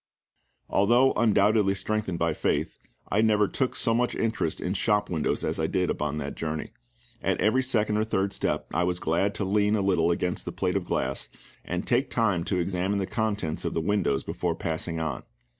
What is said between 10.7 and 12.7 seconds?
glass, and take time to